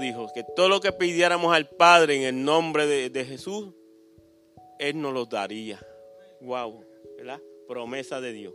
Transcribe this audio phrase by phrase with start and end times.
[0.00, 3.72] dijo que todo lo que pidiéramos al Padre en el nombre de, de Jesús,
[4.78, 5.80] Él nos lo daría.
[6.40, 6.84] Wow,
[7.16, 7.40] ¿verdad?
[7.68, 8.54] Promesa de Dios.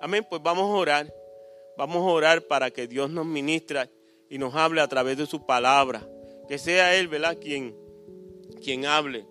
[0.00, 1.14] Amén, pues vamos a orar.
[1.76, 3.90] Vamos a orar para que Dios nos ministre
[4.28, 6.06] y nos hable a través de su palabra.
[6.48, 7.38] Que sea Él, ¿verdad?
[7.40, 7.74] Quien,
[8.62, 9.26] quien hable.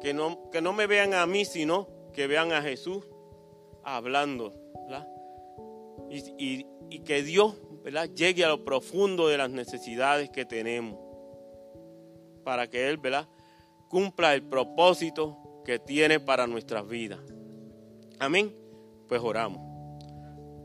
[0.00, 3.04] Que no, que no me vean a mí, sino que vean a Jesús
[3.82, 4.52] hablando.
[6.10, 8.08] Y, y, y que Dios ¿verdad?
[8.14, 10.98] llegue a lo profundo de las necesidades que tenemos.
[12.42, 13.28] Para que Él ¿verdad?
[13.88, 17.20] cumpla el propósito que tiene para nuestras vidas.
[18.18, 18.54] Amén.
[19.06, 19.60] Pues oramos.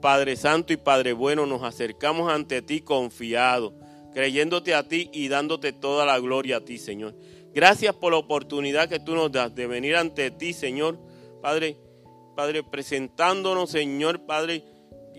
[0.02, 3.74] Padre Santo y Padre Bueno, nos acercamos ante ti confiados,
[4.14, 7.16] creyéndote a ti y dándote toda la gloria a ti, Señor.
[7.54, 10.98] Gracias por la oportunidad que tú nos das de venir ante ti, Señor.
[11.42, 11.78] Padre,
[12.38, 14.64] Padre, presentándonos, Señor, Padre,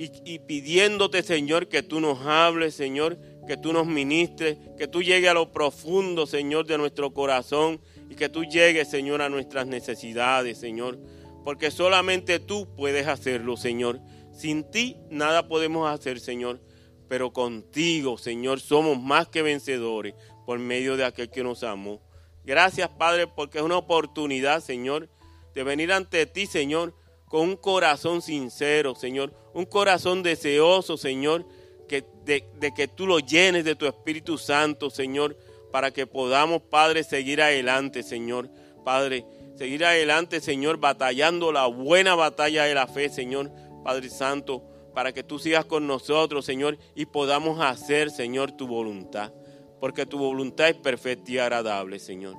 [0.03, 5.29] y, pidiéndote, Señor, que tú nos hables, Señor, que tú nos ministres, que tú llegues
[5.29, 10.57] a lo profundo, Señor, de nuestro corazón y que tú llegues, Señor, a nuestras necesidades,
[10.57, 10.99] Señor.
[11.45, 14.01] Porque solamente tú puedes hacerlo, Señor.
[14.33, 16.63] Sin ti nada podemos hacer, Señor.
[17.07, 20.15] Pero contigo, Señor, somos más que vencedores
[20.47, 22.01] por medio de aquel que nos amó.
[22.43, 25.11] Gracias, Padre, porque es una oportunidad, Señor,
[25.55, 26.95] de venir ante ti, Señor,
[27.31, 29.33] con un corazón sincero, Señor.
[29.55, 31.47] Un corazón deseoso, Señor,
[31.89, 35.39] que, de, de que tú lo llenes de tu Espíritu Santo, Señor,
[35.71, 38.51] para que podamos, Padre, seguir adelante, Señor.
[38.85, 43.51] Padre, seguir adelante, Señor, batallando la buena batalla de la fe, Señor
[43.85, 44.65] Padre Santo,
[44.95, 49.33] para que tú sigas con nosotros, Señor, y podamos hacer, Señor, tu voluntad.
[49.81, 52.35] Porque tu voluntad es perfecta y agradable, Señor.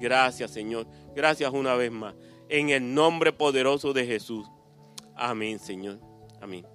[0.00, 0.86] Gracias, Señor.
[1.14, 2.14] Gracias una vez más.
[2.50, 4.46] En el nombre poderoso de Jesús.
[5.16, 5.98] Amén, Señor.
[6.42, 6.66] Amén.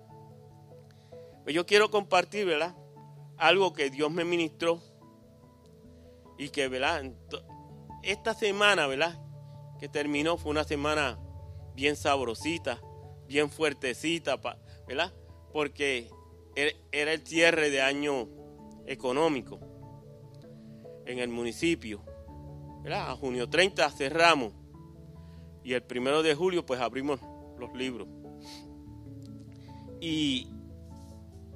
[1.44, 2.76] Pues yo quiero compartir, ¿verdad?
[3.38, 4.82] Algo que Dios me ministró.
[6.40, 7.04] Y que, ¿verdad?
[8.02, 9.22] Esta semana, ¿verdad?
[9.80, 11.20] Que terminó fue una semana
[11.76, 12.82] bien sabrosita
[13.28, 14.38] bien fuertecita,
[14.88, 15.14] ¿verdad?
[15.52, 16.10] Porque
[16.56, 18.28] era el cierre de año
[18.86, 19.60] económico
[21.06, 22.04] en el municipio.
[22.84, 23.12] ¿verdad?
[23.12, 24.54] A junio 30 cerramos
[25.66, 27.20] y el primero de julio pues abrimos
[27.58, 28.08] los libros.
[30.00, 30.48] Y,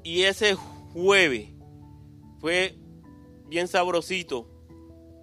[0.04, 1.50] y ese jueves
[2.40, 2.76] fue
[3.46, 4.48] bien sabrosito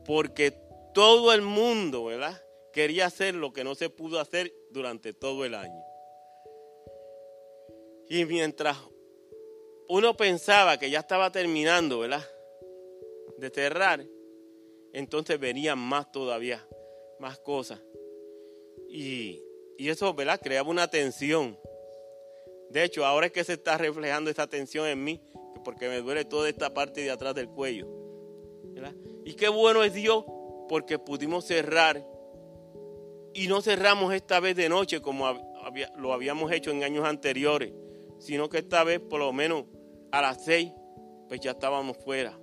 [0.07, 0.53] porque
[0.95, 2.41] todo el mundo, ¿verdad?
[2.73, 5.83] Quería hacer lo que no se pudo hacer durante todo el año.
[8.09, 8.79] Y mientras
[9.89, 12.25] uno pensaba que ya estaba terminando, ¿verdad?
[13.37, 14.07] De cerrar,
[14.93, 16.65] entonces venían más todavía,
[17.19, 17.81] más cosas.
[18.89, 19.43] Y,
[19.79, 20.41] y eso, ¿verdad?
[20.43, 21.59] Creaba una tensión.
[22.71, 25.21] De hecho, ahora es que se está reflejando esta tensión en mí,
[25.65, 27.89] porque me duele toda esta parte de atrás del cuello.
[29.25, 30.25] Y qué bueno es Dios,
[30.69, 32.07] porque pudimos cerrar.
[33.35, 35.57] Y no cerramos esta vez de noche como
[35.97, 37.73] lo habíamos hecho en años anteriores
[38.19, 39.65] sino que esta vez por lo menos
[40.13, 40.73] a las seis,
[41.29, 42.39] pues ya estábamos fuera.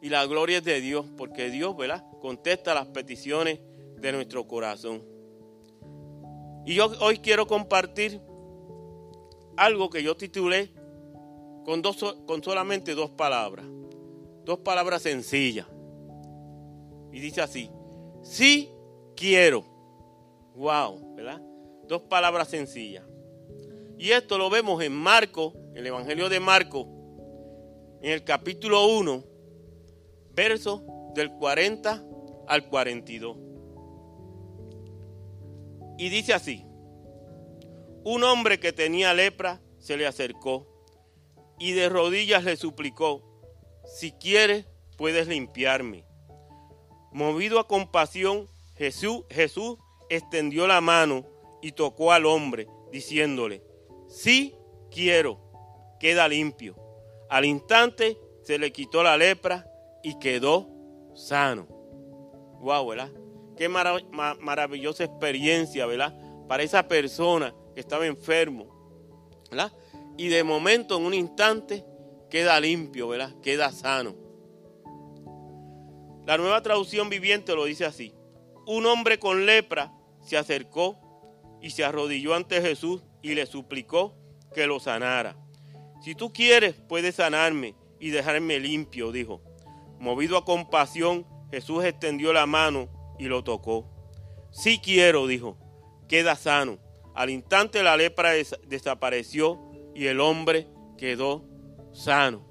[0.00, 2.04] Y la gloria es de Dios, porque Dios, ¿verdad?
[2.20, 3.60] Contesta las peticiones
[4.00, 5.02] de nuestro corazón.
[6.64, 8.20] Y yo hoy quiero compartir
[9.56, 10.70] algo que yo titulé
[11.64, 13.66] con, dos, con solamente dos palabras.
[14.44, 15.66] Dos palabras sencillas.
[17.12, 17.70] Y dice así,
[18.22, 18.70] sí
[19.16, 19.64] quiero.
[20.54, 21.40] Wow, ¿verdad?
[21.86, 23.04] Dos palabras sencillas.
[23.98, 26.86] Y esto lo vemos en Marco, el Evangelio de Marco,
[28.00, 29.24] en el capítulo 1,
[30.34, 30.82] versos
[31.14, 32.04] del 40
[32.46, 33.47] al 42.
[35.98, 36.64] Y dice así,
[38.04, 40.66] un hombre que tenía lepra se le acercó
[41.58, 43.22] y de rodillas le suplicó,
[43.84, 44.66] si quieres
[44.96, 46.06] puedes limpiarme.
[47.12, 49.76] Movido a compasión, Jesús, Jesús
[50.08, 51.26] extendió la mano
[51.60, 53.64] y tocó al hombre, diciéndole,
[54.08, 54.54] sí
[54.90, 55.40] quiero,
[55.98, 56.76] queda limpio.
[57.28, 59.68] Al instante se le quitó la lepra
[60.02, 60.68] y quedó
[61.14, 61.66] sano.
[62.60, 63.10] Wow, ¿verdad?
[63.58, 66.14] Qué maravillosa experiencia, ¿verdad?
[66.46, 68.68] Para esa persona que estaba enfermo,
[69.50, 69.72] ¿verdad?
[70.16, 71.84] Y de momento, en un instante,
[72.30, 73.34] queda limpio, ¿verdad?
[73.42, 74.14] Queda sano.
[76.24, 78.14] La nueva traducción viviente lo dice así.
[78.64, 80.96] Un hombre con lepra se acercó
[81.60, 84.14] y se arrodilló ante Jesús y le suplicó
[84.54, 85.36] que lo sanara.
[86.00, 89.42] Si tú quieres, puedes sanarme y dejarme limpio, dijo.
[89.98, 92.88] Movido a compasión, Jesús extendió la mano
[93.18, 93.86] y lo tocó.
[94.50, 95.56] Sí quiero, dijo,
[96.08, 96.78] queda sano.
[97.14, 99.60] Al instante la lepra des desapareció
[99.94, 101.44] y el hombre quedó
[101.92, 102.46] sano.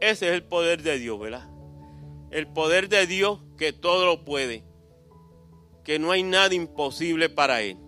[0.00, 1.48] Ese es el poder de Dios, ¿verdad?
[2.30, 4.64] El poder de Dios que todo lo puede,
[5.84, 7.78] que no hay nada imposible para Él.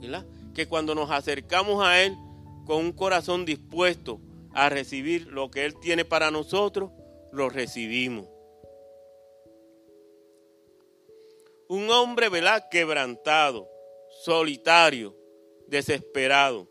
[0.00, 0.26] ¿verdad?
[0.54, 2.16] Que cuando nos acercamos a Él
[2.66, 4.20] con un corazón dispuesto
[4.52, 6.90] a recibir lo que Él tiene para nosotros,
[7.32, 8.26] lo recibimos.
[11.68, 12.68] Un hombre, ¿verdad?
[12.70, 13.68] Quebrantado,
[14.22, 15.16] solitario,
[15.66, 16.68] desesperado.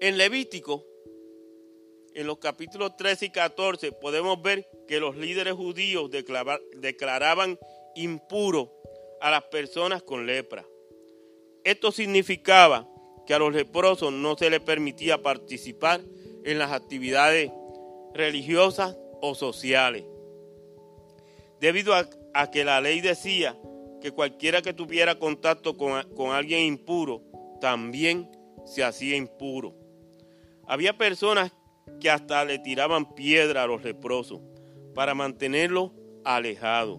[0.00, 0.84] En Levítico,
[2.14, 6.10] en los capítulos 13 y 14, podemos ver que los líderes judíos
[6.76, 7.58] declaraban
[7.94, 8.72] impuro
[9.20, 10.66] a las personas con lepra.
[11.64, 12.88] Esto significaba
[13.26, 16.00] que a los leprosos no se les permitía participar
[16.44, 17.50] en las actividades
[18.14, 20.04] religiosas o sociales.
[21.62, 23.56] Debido a, que la ley decía
[24.00, 27.22] que cualquiera que tuviera contacto con, con alguien impuro
[27.60, 28.28] también
[28.64, 29.72] se hacía impuro.
[30.66, 31.52] Había personas
[32.00, 34.40] que hasta le tiraban piedra a los leprosos
[34.92, 35.92] para mantenerlos
[36.24, 36.98] alejados.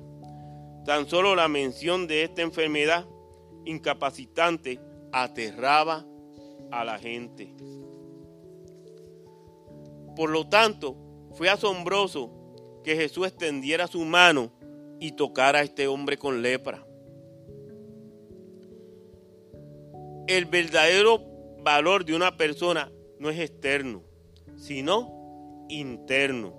[0.85, 3.05] Tan solo la mención de esta enfermedad
[3.65, 4.79] incapacitante
[5.11, 6.05] aterraba
[6.71, 7.53] a la gente.
[10.15, 10.95] Por lo tanto,
[11.33, 12.42] fue asombroso
[12.83, 14.51] que Jesús extendiera su mano
[14.99, 16.85] y tocara a este hombre con lepra.
[20.27, 21.19] El verdadero
[21.63, 24.03] valor de una persona no es externo,
[24.55, 26.53] sino interno.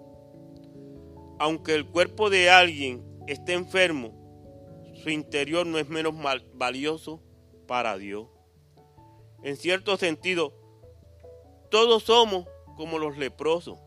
[1.39, 4.13] Aunque el cuerpo de alguien esté enfermo,
[5.03, 6.15] su interior no es menos
[6.55, 7.23] valioso
[7.67, 8.29] para Dios.
[9.43, 10.55] En cierto sentido,
[11.71, 13.79] todos somos como los leprosos.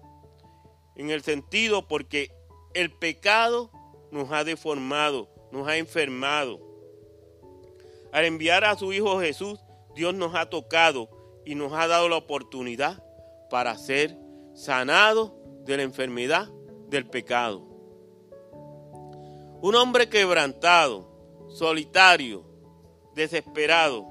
[0.98, 2.32] En el sentido porque
[2.74, 3.72] el pecado
[4.12, 6.60] nos ha deformado, nos ha enfermado.
[8.12, 9.60] Al enviar a su Hijo Jesús,
[9.96, 11.10] Dios nos ha tocado
[11.46, 13.04] y nos ha dado la oportunidad
[13.52, 14.18] para ser
[14.56, 15.34] sanados
[15.66, 16.50] de la enfermedad
[16.90, 17.60] del pecado.
[19.62, 21.08] Un hombre quebrantado,
[21.50, 22.44] solitario,
[23.14, 24.08] desesperado.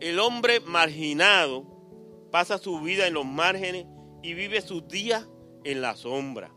[0.00, 1.64] El hombre marginado
[2.30, 3.86] pasa su vida en los márgenes
[4.22, 5.26] y vive sus días
[5.64, 6.52] en la sombra.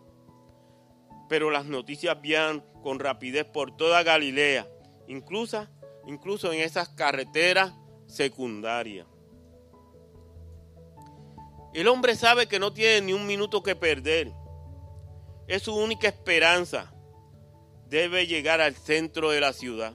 [1.28, 4.68] Pero las noticias viajan con rapidez por toda Galilea,
[5.08, 5.68] incluso,
[6.06, 7.74] incluso en esas carreteras
[8.06, 9.08] secundarias.
[11.74, 14.32] El hombre sabe que no tiene ni un minuto que perder.
[15.48, 16.94] Es su única esperanza.
[17.90, 19.94] Debe llegar al centro de la ciudad.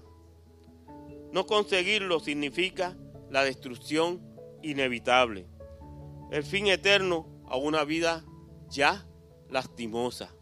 [1.33, 2.97] No conseguirlo significa
[3.31, 4.21] la destrucción
[4.63, 5.47] inevitable.
[6.31, 8.25] El fin eterno a una vida
[8.71, 9.07] ya
[9.51, 10.33] lastimosa.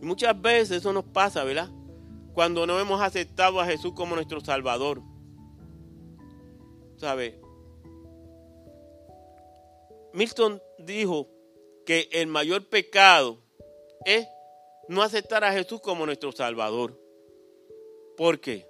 [0.00, 1.70] Y muchas veces eso nos pasa, ¿verdad?
[2.34, 5.02] Cuando no hemos aceptado a Jesús como nuestro Salvador.
[6.98, 7.40] ¿Sabe?
[10.12, 11.28] Milton dijo
[11.84, 13.38] que el mayor pecado
[14.04, 14.26] es
[14.88, 16.98] no aceptar a Jesús como nuestro Salvador.
[18.16, 18.66] ¿Por qué?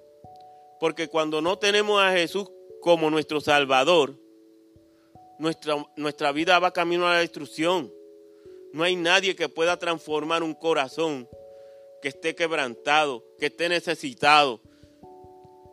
[0.81, 2.50] Porque cuando no tenemos a Jesús
[2.81, 4.19] como nuestro Salvador,
[5.38, 7.93] nuestra, nuestra vida va camino a la destrucción.
[8.73, 11.29] No hay nadie que pueda transformar un corazón
[12.03, 14.61] que esté quebrantado, que esté necesitado.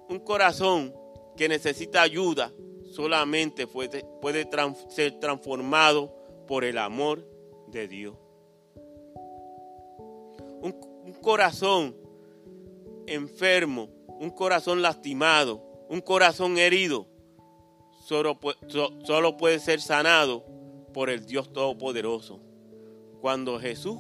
[0.10, 0.94] Un corazón
[1.36, 2.54] que necesita ayuda
[2.92, 4.48] solamente puede, puede
[4.90, 6.14] ser transformado
[6.48, 7.28] por el amor
[7.68, 8.16] de Dios.
[10.62, 11.96] Un, un corazón
[13.08, 17.08] enfermo, un corazón lastimado, un corazón herido,
[18.04, 18.40] solo,
[19.06, 20.46] solo puede ser sanado
[20.94, 22.40] por el Dios Todopoderoso.
[23.22, 23.98] Cuando Jesús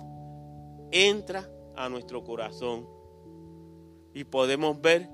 [0.91, 2.87] entra a nuestro corazón
[4.13, 5.09] y podemos ver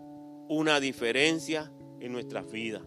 [0.50, 2.82] una diferencia en nuestras vidas.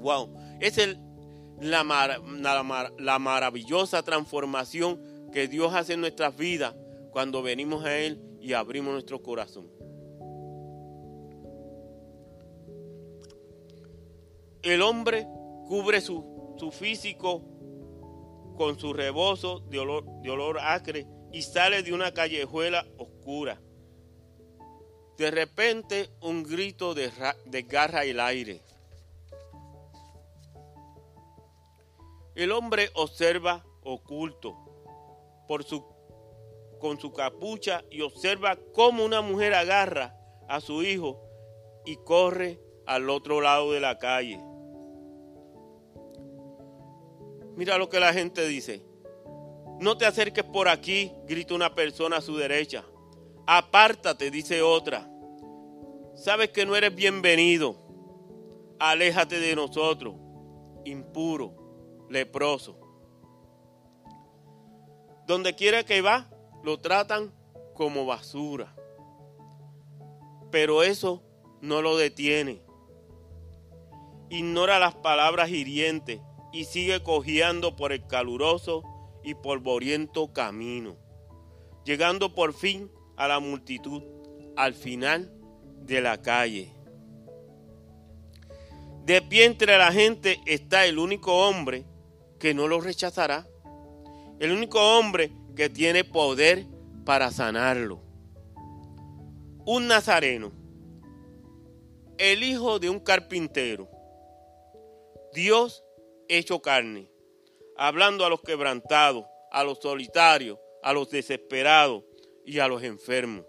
[0.00, 0.98] Wow, es el,
[1.60, 1.84] la,
[2.98, 5.00] la, maravillosa transformación
[5.32, 6.74] que Dios hace en nuestras vidas
[7.10, 9.75] cuando venimos a Él y abrimos nuestro corazón.
[14.62, 15.26] El hombre
[15.68, 17.42] cubre su, su físico
[18.56, 23.60] con su rebozo de olor, de olor acre y sale de una callejuela oscura.
[25.18, 27.10] De repente un grito de,
[27.68, 28.62] garra el aire.
[32.34, 34.56] El hombre observa oculto
[35.48, 35.84] por su,
[36.80, 41.22] con su capucha y observa cómo una mujer agarra a su hijo
[41.86, 44.40] y corre al otro lado de la calle.
[47.56, 48.84] Mira lo que la gente dice.
[49.80, 52.84] No te acerques por aquí, grita una persona a su derecha.
[53.46, 55.08] Apártate, dice otra.
[56.14, 57.76] Sabes que no eres bienvenido.
[58.78, 60.14] Aléjate de nosotros,
[60.84, 62.78] impuro leproso.
[65.26, 66.30] Donde quiera que va,
[66.62, 67.32] lo tratan
[67.74, 68.74] como basura.
[70.50, 71.22] Pero eso
[71.60, 72.65] no lo detiene.
[74.28, 76.20] Ignora las palabras hirientes
[76.52, 78.82] y sigue cojeando por el caluroso
[79.22, 80.96] y polvoriento camino,
[81.84, 84.02] llegando por fin a la multitud
[84.56, 85.32] al final
[85.82, 86.72] de la calle.
[89.04, 91.84] De pie entre la gente está el único hombre
[92.40, 93.46] que no lo rechazará,
[94.40, 96.66] el único hombre que tiene poder
[97.04, 98.02] para sanarlo.
[99.64, 100.52] Un nazareno,
[102.18, 103.88] el hijo de un carpintero,
[105.36, 105.84] Dios
[106.28, 107.10] hecho carne,
[107.76, 112.04] hablando a los quebrantados, a los solitarios, a los desesperados
[112.46, 113.44] y a los enfermos.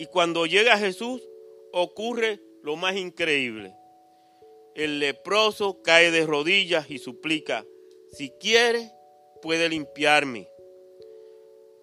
[0.00, 1.22] Y cuando llega Jesús,
[1.72, 3.72] ocurre lo más increíble.
[4.74, 7.64] El leproso cae de rodillas y suplica,
[8.10, 8.90] si quiere,
[9.42, 10.48] puede limpiarme.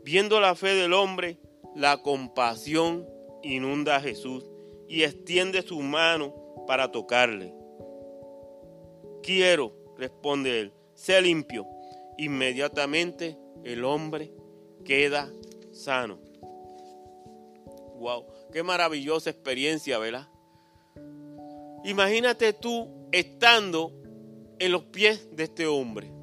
[0.01, 1.39] Viendo la fe del hombre,
[1.77, 3.07] la compasión
[3.41, 4.51] inunda a Jesús
[4.89, 7.62] y extiende su mano para tocarle.
[9.23, 11.65] Quiero, responde él, sé limpio.
[12.17, 14.31] Inmediatamente el hombre
[14.85, 15.31] queda
[15.71, 16.19] sano.
[17.95, 20.27] Wow, qué maravillosa experiencia, ¿verdad?
[21.85, 23.91] Imagínate tú estando
[24.59, 26.13] en los pies de este hombre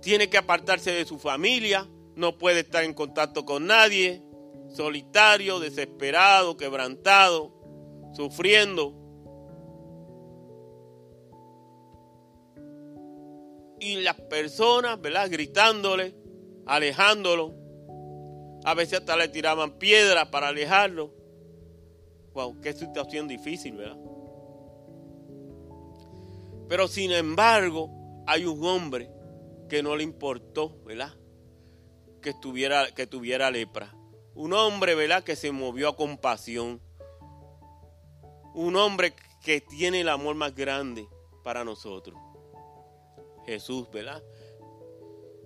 [0.00, 4.22] tiene que apartarse de su familia, no puede estar en contacto con nadie,
[4.74, 7.52] solitario, desesperado, quebrantado,
[8.14, 8.96] sufriendo.
[13.80, 15.28] Y las personas, ¿verdad?
[15.30, 16.14] Gritándole,
[16.66, 17.54] alejándolo.
[18.64, 21.14] A veces hasta le tiraban piedras para alejarlo.
[22.34, 23.98] Wow, qué situación difícil, ¿verdad?
[26.68, 27.90] Pero sin embargo,
[28.26, 29.10] hay un hombre
[29.68, 31.12] que no le importó, ¿verdad?
[32.22, 33.94] Que, estuviera, que tuviera lepra.
[34.34, 35.24] Un hombre, ¿verdad?
[35.24, 36.80] Que se movió a compasión.
[38.54, 41.08] Un hombre que tiene el amor más grande
[41.42, 42.16] para nosotros.
[43.50, 44.22] Jesús, ¿verdad?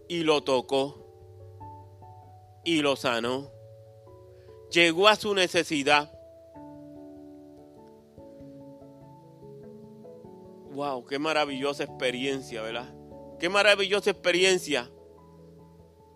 [0.08, 1.00] Y lo tocó.
[2.64, 3.50] Y lo sanó.
[4.70, 6.12] Llegó a su necesidad.
[10.72, 12.94] Wow, qué maravillosa experiencia, ¿verdad?
[13.38, 14.90] Qué maravillosa experiencia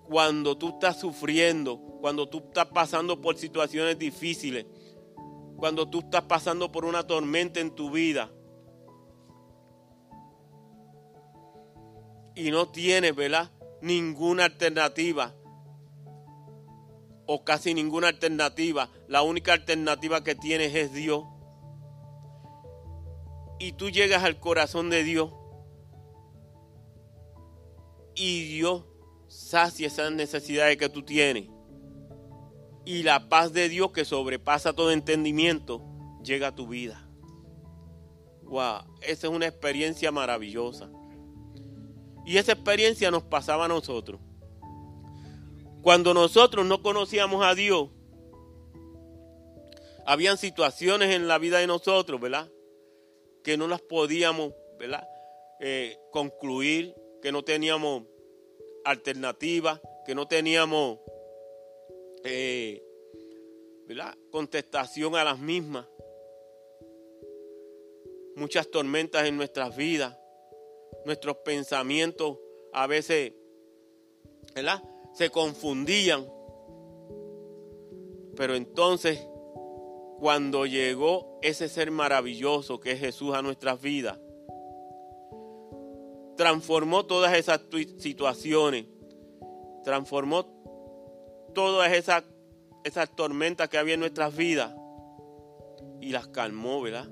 [0.04, 4.66] cuando tú estás sufriendo, cuando tú estás pasando por situaciones difíciles,
[5.56, 8.30] cuando tú estás pasando por una tormenta en tu vida
[12.38, 13.50] y no tienes, ¿verdad?
[13.82, 15.34] Ninguna alternativa
[17.26, 18.88] o casi ninguna alternativa.
[19.08, 21.24] La única alternativa que tienes es Dios.
[23.58, 25.32] Y tú llegas al corazón de Dios
[28.14, 28.84] y Dios
[29.26, 31.48] sacia esas necesidades que tú tienes.
[32.84, 35.82] Y la paz de Dios que sobrepasa todo entendimiento
[36.22, 37.04] llega a tu vida.
[38.44, 40.88] Wow, esa es una experiencia maravillosa.
[42.28, 44.20] Y esa experiencia nos pasaba a nosotros.
[45.80, 47.88] Cuando nosotros no conocíamos a Dios,
[50.04, 52.52] habían situaciones en la vida de nosotros, ¿verdad?
[53.42, 55.08] Que no las podíamos, ¿verdad?
[55.60, 58.02] Eh, concluir que no teníamos
[58.84, 60.98] alternativa, que no teníamos
[62.24, 62.82] eh,
[64.30, 65.86] contestación a las mismas.
[68.36, 70.14] Muchas tormentas en nuestras vidas,
[71.08, 72.36] nuestros pensamientos
[72.70, 73.32] a veces
[74.54, 74.82] ¿verdad?
[75.14, 76.30] se confundían.
[78.36, 79.18] Pero entonces,
[80.20, 84.18] cuando llegó ese ser maravilloso que es Jesús a nuestras vidas,
[86.36, 87.62] transformó todas esas
[87.96, 88.84] situaciones,
[89.84, 90.44] transformó
[91.54, 92.22] todas esas,
[92.84, 94.74] esas tormentas que había en nuestras vidas
[96.02, 97.08] y las calmó, ¿verdad?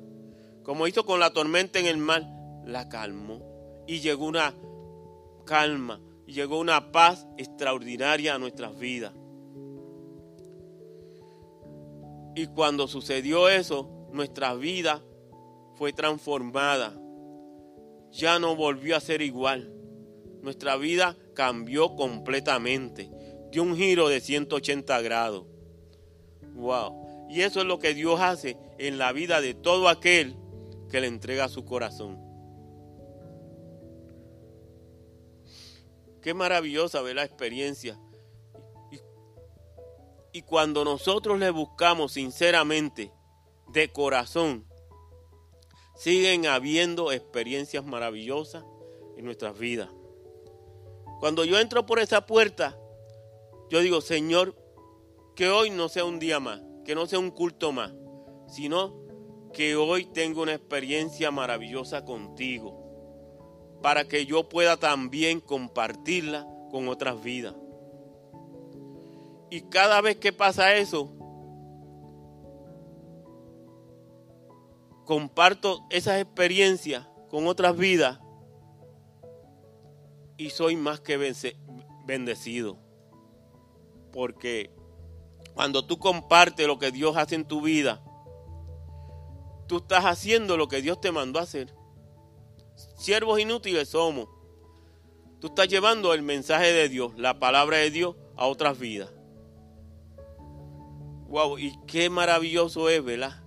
[0.62, 2.24] Como hizo con la tormenta en el mar,
[2.66, 3.45] la calmó
[3.86, 4.54] y llegó una
[5.44, 9.12] calma, llegó una paz extraordinaria a nuestras vidas.
[12.34, 15.02] Y cuando sucedió eso, nuestra vida
[15.76, 16.92] fue transformada
[18.16, 19.72] ya no volvió a ser igual.
[20.40, 23.10] Nuestra vida cambió completamente.
[23.52, 25.44] Dio un giro de 180 grados.
[26.54, 27.28] Wow.
[27.28, 30.36] Y eso es lo que Dios hace en la vida de todo aquel
[30.90, 32.18] que le entrega su corazón.
[36.26, 37.96] Qué maravillosa ver la experiencia.
[40.32, 43.12] Y, cuando nosotros le buscamos sinceramente,
[43.68, 44.66] de corazón,
[45.94, 48.64] siguen habiendo experiencias maravillosas
[49.16, 49.88] en nuestras vidas.
[51.20, 52.76] Cuando yo entro por esa puerta,
[53.70, 54.56] yo digo, Señor,
[55.36, 57.94] que hoy no sea un día más, que no sea un culto más,
[58.48, 59.00] sino
[59.52, 62.85] que hoy tenga una experiencia maravillosa contigo,
[63.86, 67.54] para que yo pueda también compartirla con otras vidas.
[69.48, 71.12] Y cada vez que pasa eso,
[75.04, 78.18] comparto esas experiencias con otras vidas
[80.36, 81.16] y soy más que
[82.06, 82.78] bendecido.
[84.10, 84.74] Porque
[85.54, 88.02] cuando tú compartes lo que Dios hace en tu vida,
[89.68, 91.72] tú estás haciendo lo que Dios te mandó a hacer.
[92.96, 94.28] Siervos inútiles somos.
[95.40, 99.12] Tú estás llevando el mensaje de Dios, la palabra de Dios a otras vidas.
[101.28, 103.42] Wow, y qué maravilloso es, ¿verdad?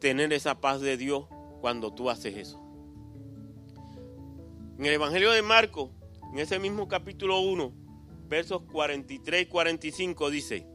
[0.00, 1.26] Tener esa paz de Dios
[1.60, 2.60] cuando tú haces eso.
[4.78, 5.90] En el Evangelio de Marcos,
[6.32, 7.72] en ese mismo capítulo 1,
[8.26, 10.66] versos 43 y 45 dice,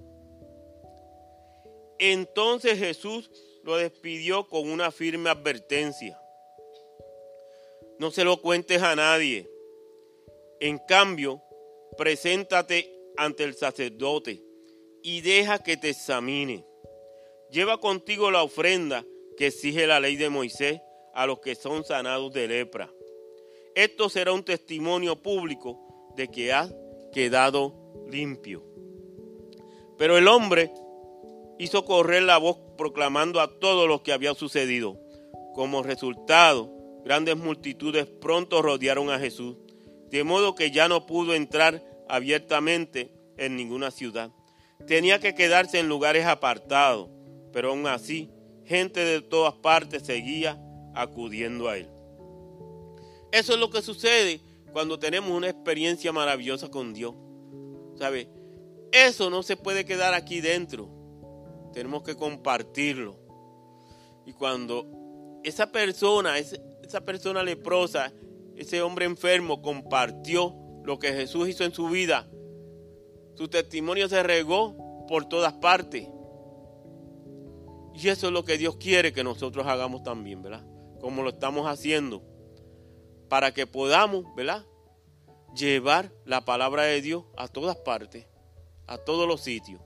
[1.99, 3.29] entonces Jesús
[3.63, 6.17] lo despidió con una firme advertencia.
[7.99, 9.49] No se lo cuentes a nadie.
[10.61, 11.41] En cambio,
[11.97, 14.41] preséntate ante el sacerdote
[15.03, 16.65] y deja que te examine.
[17.51, 19.05] Lleva contigo la ofrenda
[19.37, 20.81] que exige la ley de Moisés
[21.13, 22.89] a los que son sanados de lepra.
[23.75, 25.77] Esto será un testimonio público
[26.15, 26.73] de que has
[27.11, 27.75] quedado
[28.09, 28.63] limpio.
[29.97, 30.71] Pero el hombre
[31.57, 34.97] hizo correr la voz proclamando a todos los que había sucedido.
[35.53, 36.78] Como resultado,
[37.09, 39.57] grandes multitudes pronto rodearon a Jesús,
[40.11, 44.29] de modo que ya no pudo entrar abiertamente en ninguna ciudad.
[44.85, 47.09] Tenía que quedarse en lugares apartados,
[47.51, 48.29] pero aún así,
[48.63, 50.61] gente de todas partes seguía
[50.93, 51.89] acudiendo a él.
[53.31, 54.41] Eso es lo que sucede
[54.71, 57.15] cuando tenemos una experiencia maravillosa con Dios.
[57.97, 58.29] ¿Sabe?
[58.91, 60.87] Eso no se puede quedar aquí dentro.
[61.73, 63.17] Tenemos que compartirlo.
[64.27, 64.85] Y cuando
[65.43, 66.37] esa persona,
[66.89, 68.11] esa persona leprosa,
[68.55, 72.27] ese hombre enfermo compartió lo que Jesús hizo en su vida,
[73.35, 76.07] su testimonio se regó por todas partes.
[77.93, 80.65] Y eso es lo que Dios quiere que nosotros hagamos también, ¿verdad?
[80.99, 82.23] Como lo estamos haciendo
[83.29, 84.65] para que podamos, ¿verdad?
[85.55, 88.25] Llevar la palabra de Dios a todas partes,
[88.87, 89.79] a todos los sitios.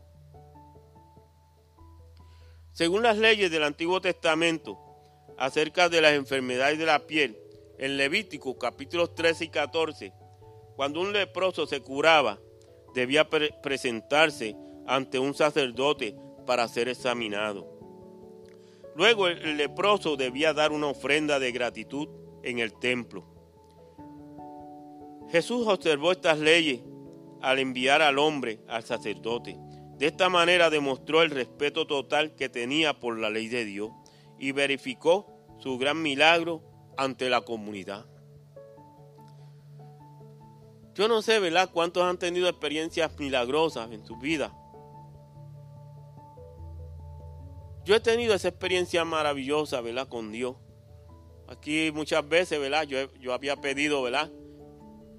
[2.72, 4.80] Según las leyes del Antiguo Testamento
[5.38, 7.38] acerca de las enfermedades de la piel,
[7.78, 10.14] en Levítico capítulos 13 y 14,
[10.76, 12.40] cuando un leproso se curaba,
[12.94, 14.56] debía presentarse
[14.88, 16.16] ante un sacerdote
[16.46, 17.68] para ser examinado.
[18.96, 22.08] Luego el leproso debía dar una ofrenda de gratitud
[22.44, 23.26] en el templo.
[25.32, 26.82] Jesús observó estas leyes
[27.42, 29.58] al enviar al hombre al sacerdote.
[29.98, 33.92] De esta manera demostró el respeto total que tenía por la ley de Dios
[34.44, 35.26] y verificó
[35.60, 36.62] su gran milagro
[36.98, 38.06] ante la comunidad.
[40.94, 44.54] Yo no sé, ¿verdad?, cuántos han tenido experiencias milagrosas en su vida.
[47.86, 50.58] Yo he tenido esa experiencia maravillosa, ¿verdad?, con Dios.
[51.48, 52.84] Aquí muchas veces, ¿verdad?
[52.84, 54.30] Yo, yo había pedido, ¿verdad?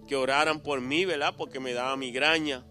[0.07, 1.35] que oraran por mí, ¿verdad?
[1.35, 2.63] Porque me daba migraña.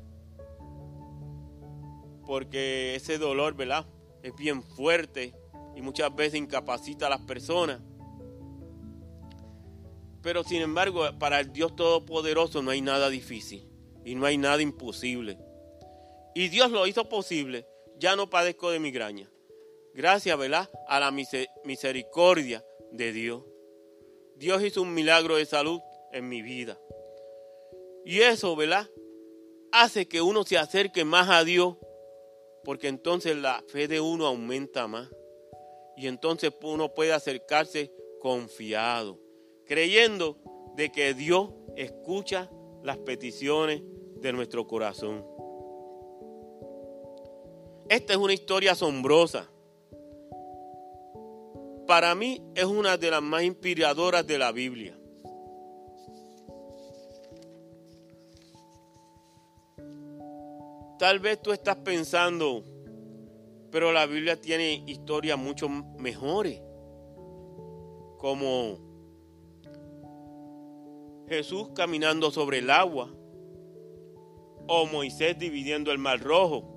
[2.28, 3.88] Porque ese dolor, ¿verdad?
[4.22, 5.34] Es bien fuerte
[5.76, 7.82] y muchas veces incapacita a las personas.
[10.22, 13.68] Pero sin embargo, para el Dios Todopoderoso no hay nada difícil
[14.06, 15.38] y no hay nada imposible.
[16.34, 17.68] Y Dios lo hizo posible.
[18.00, 19.30] Ya no padezco de migraña.
[19.94, 20.70] Gracias, ¿verdad?
[20.88, 23.44] A la misericordia de Dios.
[24.36, 25.80] Dios hizo un milagro de salud
[26.12, 26.80] en mi vida.
[28.06, 28.90] Y eso, ¿verdad?
[29.72, 31.78] Hace que uno se acerque más a Dios,
[32.64, 35.10] porque entonces la fe de uno aumenta más.
[35.96, 39.20] Y entonces uno puede acercarse confiado,
[39.66, 40.38] creyendo
[40.76, 42.50] de que Dios escucha
[42.84, 43.82] las peticiones
[44.16, 45.26] de nuestro corazón.
[47.90, 49.50] Esta es una historia asombrosa.
[51.86, 54.98] Para mí es una de las más inspiradoras de la Biblia.
[60.98, 62.64] Tal vez tú estás pensando,
[63.74, 66.62] pero la Biblia tiene historias mucho mejores.
[68.20, 68.78] Como
[71.28, 73.12] Jesús caminando sobre el agua.
[74.68, 76.70] O Moisés dividiendo el mar rojo.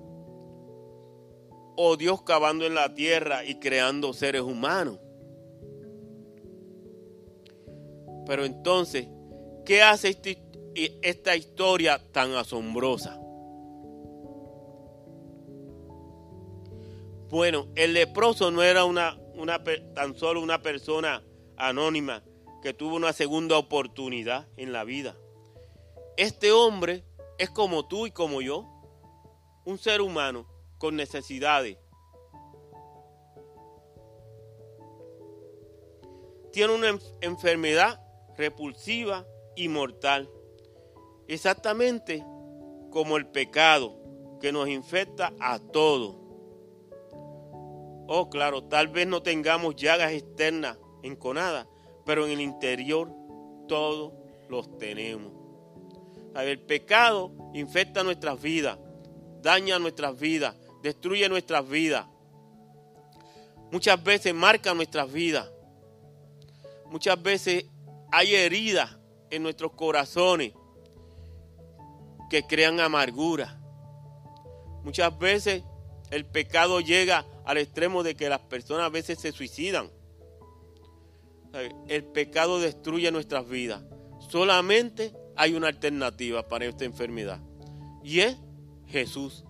[1.77, 4.99] O Dios cavando en la tierra y creando seres humanos.
[8.25, 9.07] Pero entonces,
[9.65, 10.41] ¿qué hace este,
[11.03, 13.21] esta historia tan asombrosa?
[17.29, 19.17] Bueno, el leproso no era una,
[19.93, 21.21] tan solo una persona
[21.57, 22.23] anónima
[22.61, 25.17] que tuvo una segunda oportunidad en la vida.
[26.15, 27.03] Este hombre
[27.37, 28.65] es como tú y como yo,
[29.65, 31.77] un ser humano con necesidades.
[36.53, 38.01] Tiene una enfermedad
[38.37, 40.29] repulsiva y mortal,
[41.27, 42.23] exactamente
[42.89, 43.99] como el pecado
[44.39, 46.26] que nos infecta a todos.
[48.07, 51.67] Oh, claro, tal vez no tengamos llagas externas enconadas,
[52.05, 53.11] pero en el interior
[53.67, 54.13] todos
[54.49, 55.33] los tenemos.
[56.35, 58.77] El pecado infecta nuestras vidas,
[59.41, 62.05] daña nuestras vidas, destruye nuestras vidas.
[63.71, 65.49] Muchas veces marca nuestras vidas.
[66.85, 67.65] Muchas veces
[68.11, 68.97] hay heridas
[69.29, 70.53] en nuestros corazones
[72.29, 73.59] que crean amargura.
[74.83, 75.63] Muchas veces
[76.11, 79.89] el pecado llega al extremo de que las personas a veces se suicidan.
[81.87, 83.85] El pecado destruye nuestras vidas.
[84.29, 87.39] Solamente hay una alternativa para esta enfermedad.
[88.03, 88.35] Y es
[88.87, 89.45] Jesús,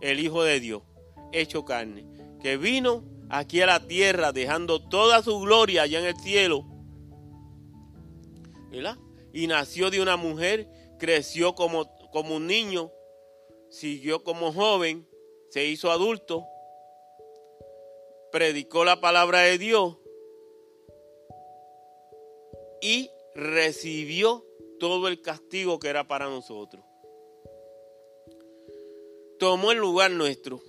[0.00, 0.84] el Hijo de Dios,
[1.32, 2.06] hecho carne,
[2.40, 6.64] que vino aquí a la tierra dejando toda su gloria allá en el cielo.
[9.34, 10.66] Y nació de una mujer,
[10.98, 12.90] creció como, como un niño,
[13.68, 15.06] siguió como joven,
[15.50, 16.46] se hizo adulto,
[18.32, 19.96] predicó la palabra de Dios
[22.80, 24.44] y recibió
[24.80, 26.84] todo el castigo que era para nosotros.
[29.38, 30.60] Tomó el lugar nuestro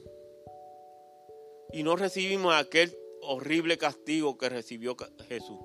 [1.71, 4.95] y no recibimos aquel horrible castigo que recibió
[5.28, 5.60] Jesús.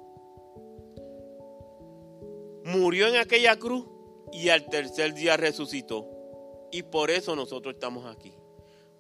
[2.65, 3.87] Murió en aquella cruz
[4.33, 6.07] y al tercer día resucitó.
[6.71, 8.33] Y por eso nosotros estamos aquí.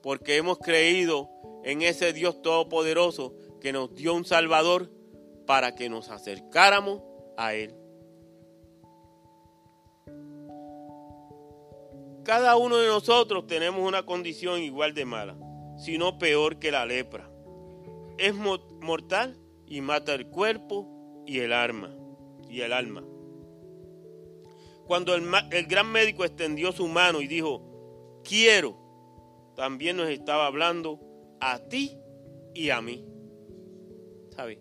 [0.02, 1.28] Porque hemos creído
[1.68, 4.90] en ese Dios todopoderoso que nos dio un Salvador
[5.46, 7.02] para que nos acercáramos
[7.36, 7.74] a Él.
[12.24, 15.36] Cada uno de nosotros tenemos una condición igual de mala,
[15.76, 17.30] sino peor que la lepra.
[18.16, 21.94] Es mortal y mata el cuerpo y el alma.
[22.48, 23.04] Y el alma.
[24.86, 28.74] Cuando el, el gran médico extendió su mano y dijo, quiero,
[29.54, 31.07] también nos estaba hablando
[31.40, 31.98] a ti
[32.54, 33.04] y a mí.
[34.34, 34.60] ¿Sabe?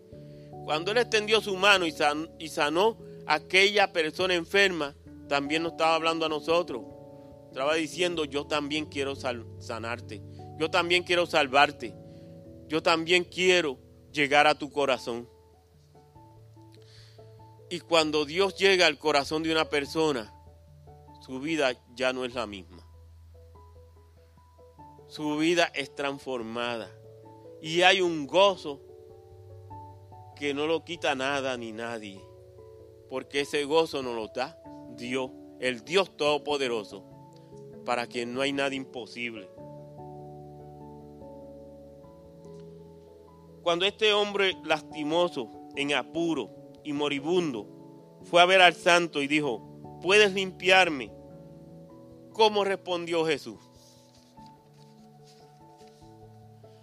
[0.64, 1.94] Cuando él extendió su mano y,
[2.38, 4.94] y sanó a aquella persona enferma,
[5.28, 6.82] también nos estaba hablando a nosotros.
[7.48, 10.22] Estaba diciendo, yo también quiero sanarte.
[10.58, 11.94] Yo también quiero salvarte.
[12.66, 13.78] Yo también quiero
[14.12, 15.28] llegar a tu corazón.
[17.70, 20.32] Y cuando Dios llega al corazón de una persona,
[21.20, 22.77] su vida ya no es la misma.
[25.08, 26.90] Su vida es transformada.
[27.60, 28.80] Y hay un gozo
[30.36, 32.20] que no lo quita nada ni nadie.
[33.10, 34.62] Porque ese gozo nos lo da
[34.96, 37.04] Dios, el Dios Todopoderoso
[37.88, 39.48] para quien no hay nada imposible.
[43.62, 46.50] Cuando este hombre lastimoso, en apuro
[46.84, 47.66] y moribundo,
[48.24, 51.10] fue a ver al santo y dijo, ¿puedes limpiarme?
[52.34, 53.58] ¿Cómo respondió Jesús?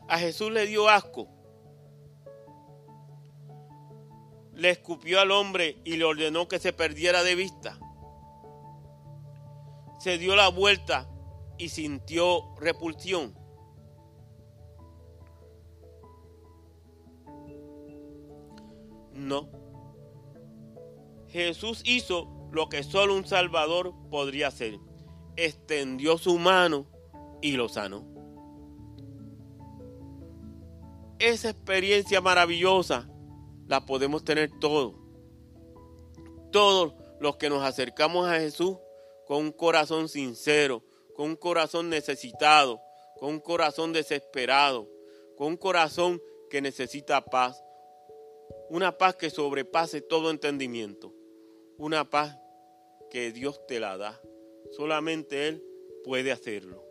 [0.07, 1.27] A Jesús le dio asco.
[4.53, 7.79] Le escupió al hombre y le ordenó que se perdiera de vista
[10.05, 11.09] se dio la vuelta
[11.57, 13.33] y sintió repulsión.
[19.13, 19.49] No.
[21.29, 24.77] Jesús hizo lo que solo un Salvador podría hacer.
[25.37, 26.85] Extendió su mano
[27.41, 28.05] y lo sanó.
[31.19, 33.09] Esa experiencia maravillosa
[33.67, 34.95] la podemos tener todos.
[36.51, 38.77] Todos los que nos acercamos a Jesús
[39.25, 40.83] con un corazón sincero,
[41.15, 42.81] con un corazón necesitado,
[43.17, 44.89] con un corazón desesperado,
[45.37, 47.63] con un corazón que necesita paz.
[48.69, 51.13] Una paz que sobrepase todo entendimiento.
[51.77, 52.37] Una paz
[53.09, 54.21] que Dios te la da.
[54.71, 55.63] Solamente Él
[56.03, 56.83] puede hacerlo.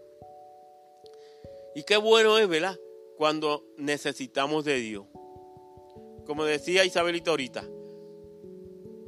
[1.75, 2.79] Y qué bueno es, ¿verdad?
[3.17, 5.07] Cuando necesitamos de Dios.
[6.27, 7.65] Como decía Isabelita ahorita,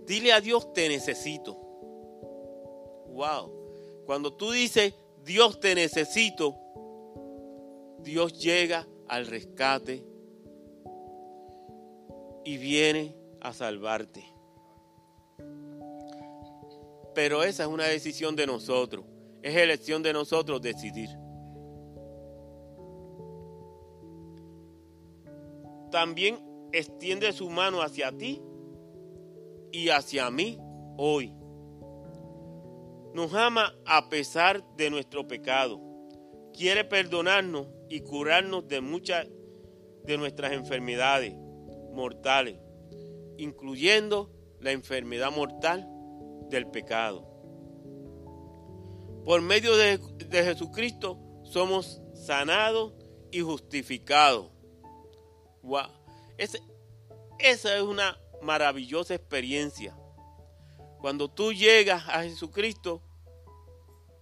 [0.06, 1.54] dile a Dios te necesito.
[3.08, 4.04] Wow.
[4.06, 6.54] Cuando tú dices, Dios te necesito,
[8.00, 10.04] Dios llega al rescate
[12.44, 14.24] y viene a salvarte.
[17.14, 19.04] Pero esa es una decisión de nosotros.
[19.42, 21.08] Es elección de nosotros decidir.
[25.96, 26.38] También
[26.74, 28.42] extiende su mano hacia ti
[29.72, 30.58] y hacia mí
[30.98, 31.32] hoy.
[33.14, 35.80] Nos ama a pesar de nuestro pecado.
[36.52, 39.26] Quiere perdonarnos y curarnos de muchas
[40.04, 41.34] de nuestras enfermedades
[41.94, 42.58] mortales,
[43.38, 44.30] incluyendo
[44.60, 45.88] la enfermedad mortal
[46.50, 47.26] del pecado.
[49.24, 49.98] Por medio de,
[50.30, 52.92] Jesucristo somos sanados
[53.30, 54.55] y justificados.
[56.38, 59.96] Esa es una maravillosa experiencia.
[61.00, 63.02] Cuando tú llegas a Jesucristo,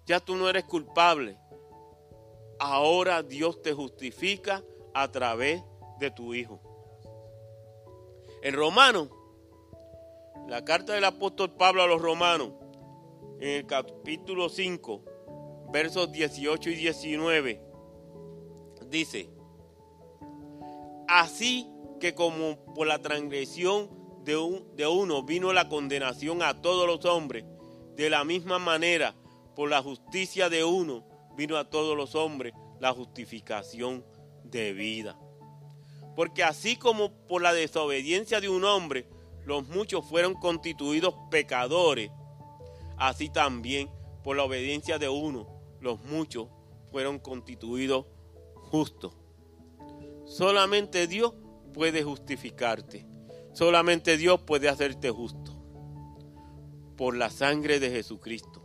[0.07, 1.39] ya tú no eres culpable.
[2.59, 5.63] Ahora Dios te justifica a través
[5.99, 6.61] de tu Hijo.
[8.43, 9.09] En Romano,
[10.49, 12.53] la carta del apóstol Pablo a los romanos,
[13.41, 15.03] en el capítulo 5,
[15.73, 17.63] versos 18 y 19,
[18.87, 19.34] dice,
[21.09, 21.69] así
[22.01, 23.91] que como por la transgresión
[24.25, 27.45] de, un, de uno vino la condenación a todos los hombres,
[27.97, 29.15] de la misma manera,
[29.55, 31.05] por la justicia de uno
[31.37, 34.05] vino a todos los hombres la justificación
[34.45, 35.19] de vida.
[36.17, 39.09] Porque así como por la desobediencia de un hombre
[39.45, 42.11] los muchos fueron constituidos pecadores,
[42.97, 43.91] así también
[44.23, 45.47] por la obediencia de uno
[45.81, 46.49] los muchos
[46.91, 48.07] fueron constituidos
[48.71, 49.15] justos.
[50.25, 51.35] Solamente Dios
[51.73, 53.07] puede justificarte.
[53.53, 55.53] Solamente Dios puede hacerte justo.
[56.97, 58.63] Por la sangre de Jesucristo.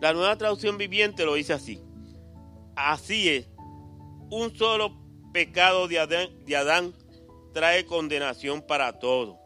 [0.00, 1.80] La nueva traducción viviente lo dice así.
[2.76, 3.48] Así es.
[4.30, 5.00] Un solo
[5.32, 6.94] pecado de Adán,
[7.52, 9.36] trae condenación para todos.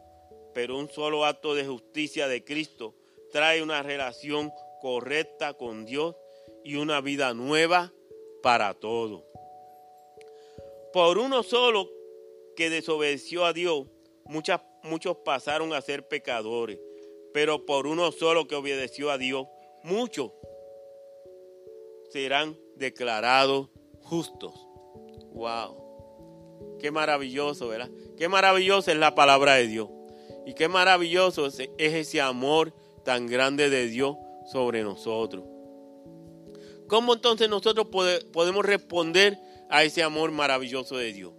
[0.53, 2.95] Pero un solo acto de justicia de Cristo
[3.31, 6.15] trae una relación correcta con Dios
[6.63, 7.93] y una vida nueva
[8.41, 9.28] para todos.
[10.93, 11.89] Por uno solo
[12.55, 13.87] que desobedeció a Dios,
[14.25, 16.79] muchos pasaron a ser pecadores.
[17.33, 19.47] Pero por uno solo que obedeció a Dios,
[19.83, 20.31] muchos
[22.09, 23.69] serán declarados
[24.01, 24.53] justos.
[25.31, 26.77] Wow.
[26.79, 27.89] Qué maravilloso, ¿verdad?
[28.17, 29.89] Qué maravillosa es la palabra de Dios.
[30.45, 32.73] Y qué maravilloso es ese amor
[33.03, 34.15] tan grande de Dios
[34.51, 35.45] sobre nosotros.
[36.87, 37.87] ¿Cómo entonces nosotros
[38.33, 39.37] podemos responder
[39.69, 41.33] a ese amor maravilloso de Dios,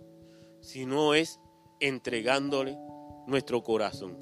[0.60, 1.40] si no es
[1.80, 2.78] entregándole
[3.26, 4.16] nuestro corazón.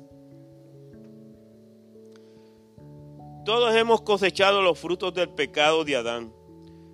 [3.45, 6.33] Todos hemos cosechado los frutos del pecado de Adán.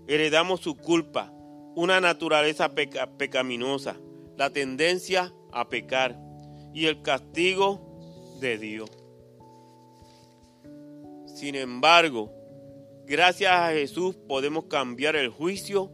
[0.06, 1.32] Heredamos su culpa,
[1.74, 3.96] una naturaleza pecaminosa,
[4.36, 6.16] la tendencia a pecar
[6.72, 8.90] y el castigo de Dios.
[11.26, 12.30] Sin embargo,
[13.06, 15.90] gracias a Jesús podemos cambiar el juicio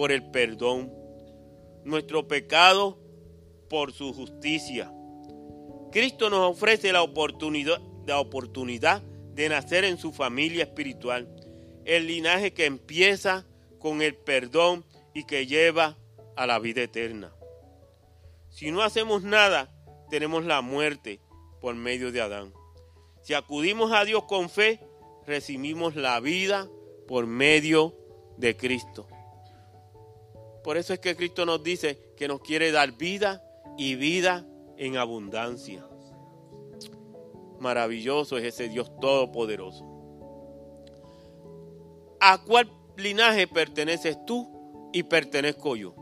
[0.00, 0.90] por el perdón,
[1.84, 2.98] nuestro pecado
[3.68, 4.90] por su justicia.
[5.92, 11.28] Cristo nos ofrece la oportunidad, la oportunidad de nacer en su familia espiritual,
[11.84, 13.44] el linaje que empieza
[13.78, 15.98] con el perdón y que lleva
[16.34, 17.34] a la vida eterna.
[18.48, 19.70] Si no hacemos nada,
[20.08, 21.20] tenemos la muerte
[21.60, 22.54] por medio de Adán.
[23.22, 24.80] Si acudimos a Dios con fe,
[25.26, 26.70] recibimos la vida
[27.06, 27.94] por medio
[28.38, 29.06] de Cristo.
[30.62, 33.42] Por eso es que Cristo nos dice que nos quiere dar vida
[33.78, 34.46] y vida
[34.76, 35.86] en abundancia.
[37.58, 39.86] Maravilloso es ese Dios todopoderoso.
[42.20, 45.94] ¿A cuál linaje perteneces tú y pertenezco yo?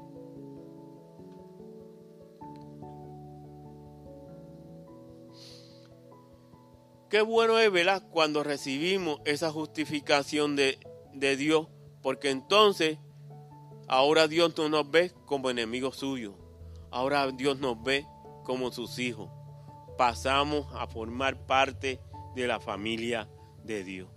[7.08, 8.02] Qué bueno es, ¿verdad?
[8.10, 10.78] Cuando recibimos esa justificación de,
[11.14, 11.68] de Dios,
[12.02, 12.98] porque entonces
[13.88, 16.35] Ahora Dios no nos ve como enemigos suyos.
[16.90, 18.07] Ahora Dios nos ve
[18.44, 19.31] como sus hijos.
[19.96, 22.01] Pasamos a formar parte
[22.35, 23.29] de la familia
[23.64, 24.09] de Dios.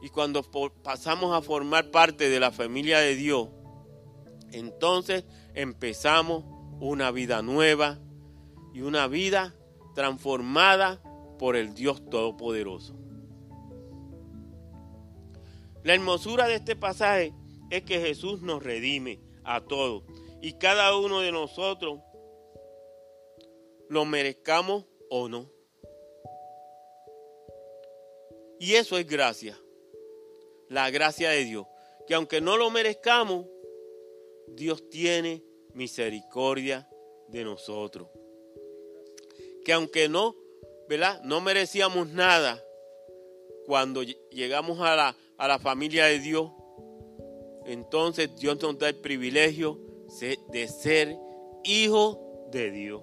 [0.00, 0.44] Y cuando
[0.82, 3.48] pasamos a formar parte de la familia de Dios,
[4.52, 6.44] entonces empezamos
[6.80, 7.98] una vida nueva
[8.72, 9.56] y una vida
[9.96, 11.02] transformada
[11.38, 12.94] por el Dios Todopoderoso.
[15.82, 17.34] La hermosura de este pasaje
[17.70, 20.04] es que Jesús nos redime a todos.
[20.40, 22.00] Y cada uno de nosotros
[23.88, 25.50] lo merezcamos o no.
[28.60, 29.58] Y eso es gracia.
[30.68, 31.66] La gracia de Dios.
[32.06, 33.46] Que aunque no lo merezcamos,
[34.48, 36.88] Dios tiene misericordia
[37.28, 38.08] de nosotros.
[39.64, 40.34] Que aunque no
[40.88, 41.20] ¿verdad?
[41.22, 42.64] No merecíamos nada
[43.66, 46.50] cuando llegamos a la, a la familia de Dios.
[47.68, 49.78] Entonces Dios nos da el privilegio
[50.50, 51.14] de ser
[51.64, 53.02] hijo de Dios.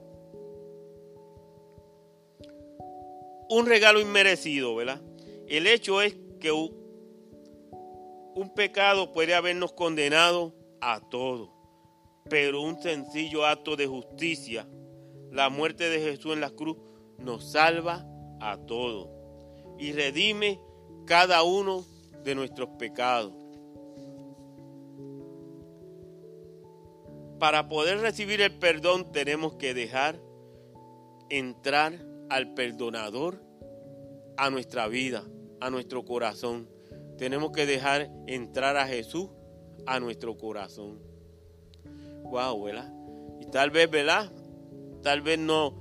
[3.47, 4.99] Un regalo inmerecido, ¿verdad?
[5.47, 6.73] El hecho es que un
[8.55, 11.51] pecado puede habernos condenado a todos,
[12.27, 14.67] pero un sencillo acto de justicia,
[15.31, 16.77] la muerte de Jesús en la cruz,
[17.19, 18.03] nos salva
[18.41, 19.09] a todos
[19.77, 20.59] y redime
[21.05, 21.85] cada uno
[22.23, 23.44] de nuestros pecados.
[27.39, 30.19] Para poder recibir el perdón tenemos que dejar
[31.29, 31.93] entrar
[32.29, 33.43] al perdonador
[34.37, 35.23] a nuestra vida,
[35.59, 36.69] a nuestro corazón.
[37.17, 39.29] Tenemos que dejar entrar a Jesús
[39.85, 40.99] a nuestro corazón.
[42.23, 42.91] Wow, ¿verdad?
[43.39, 44.31] Y tal vez, ¿verdad?
[45.03, 45.75] Tal vez no,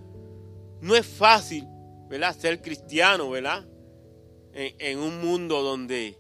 [0.81, 1.65] no es fácil,
[2.09, 2.37] ¿verdad?
[2.37, 3.65] Ser cristiano, ¿verdad?
[4.53, 6.19] En, en un mundo donde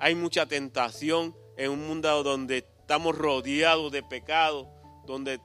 [0.00, 4.68] hay mucha tentación, en un mundo donde estamos rodeados de pecado,
[5.06, 5.40] donde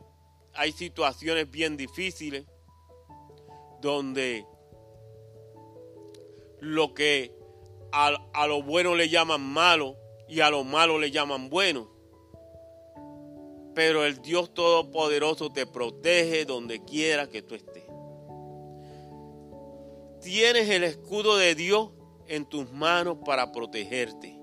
[0.54, 2.45] hay situaciones bien difíciles,
[3.80, 4.43] donde
[6.60, 7.32] lo que
[7.91, 9.95] a, a, lo bueno le llaman malo
[10.28, 11.89] y a lo malo le llaman bueno.
[13.76, 17.86] Pero el Dios Todopoderoso te protege donde quiera que tú estés.
[20.23, 21.91] Tienes el escudo de Dios
[22.28, 24.37] en tus manos para protegerte.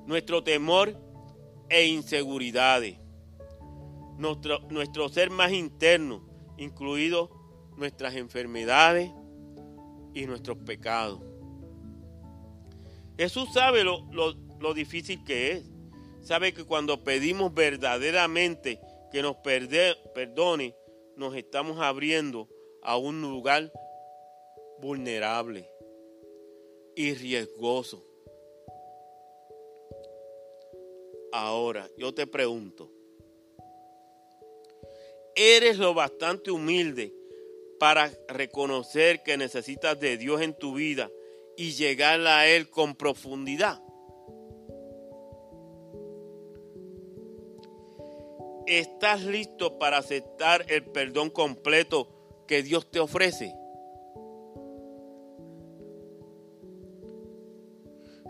[0.07, 0.99] nuestro temor
[1.75, 2.97] e inseguridades,
[4.17, 6.25] nuestro, nuestro ser más interno,
[6.57, 7.31] incluidos
[7.77, 9.11] nuestras enfermedades
[10.15, 11.21] y nuestros pecados.
[13.19, 15.65] Jesús sabe lo, lo, difícil que es.
[16.23, 18.79] Sabe que cuando pedimos verdaderamente
[19.11, 20.77] que nos perdone,
[21.17, 22.49] nos estamos abriendo
[22.85, 23.73] a un lugar
[24.81, 25.69] vulnerable
[26.95, 28.14] y riesgoso.
[31.37, 32.93] Ahora, yo te pregunto,
[35.35, 37.13] ¿eres lo bastante humilde
[37.81, 41.11] para reconocer que necesitas de Dios en tu vida
[41.57, 43.83] y llegar a Él con profundidad.
[48.69, 53.53] ¿Estás listo para aceptar el perdón completo que Dios te ofrece?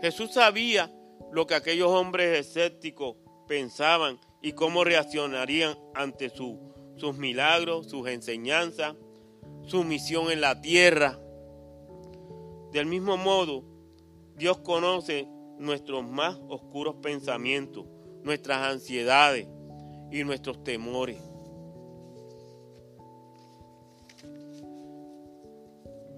[0.01, 0.91] Jesús sabía
[1.31, 3.15] lo que aquellos hombres escépticos
[3.47, 8.95] pensaban y cómo reaccionarían ante sus milagros, sus enseñanzas,
[9.63, 11.19] su misión en la tierra.
[12.71, 13.63] Del mismo modo,
[14.35, 17.85] Dios conoce nuestros más oscuros pensamientos,
[18.23, 19.47] nuestras ansiedades
[20.11, 21.17] y nuestros temores.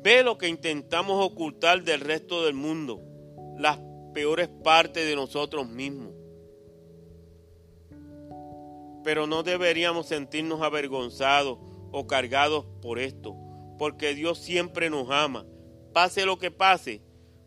[0.04, 3.02] Ve lo que intentamos ocultar del resto del mundo,
[3.58, 3.78] las
[4.18, 6.12] peores partes de nosotros mismos.
[9.04, 11.60] Pero no deberíamos sentirnos avergonzados
[11.92, 13.36] o cargados por esto,
[13.78, 15.46] porque Dios siempre nos ama
[15.94, 17.02] Pase lo que pase,